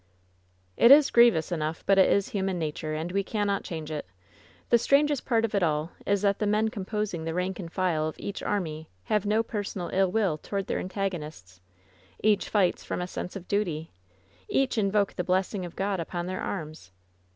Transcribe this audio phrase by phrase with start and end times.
[0.79, 4.07] ^^It is grievous enough; but it is human nature, and we cannot change it.
[4.71, 8.07] The strangest part of it all is that the men composing the rank and file
[8.07, 11.61] of each army have no personal ill will toward their antagonists.
[12.19, 13.91] Each fights from a sense of duty.
[14.49, 16.91] Each invoke the blessing of God upon their arms.